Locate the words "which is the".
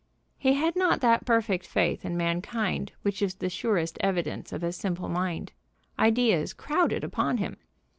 3.03-3.51